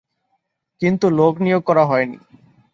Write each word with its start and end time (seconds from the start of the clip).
কিন্তু, 0.81 1.05
লোক 1.09 1.33
নিয়োগ 1.39 1.61
করা 1.63 1.83
হয়নি। 1.85 2.17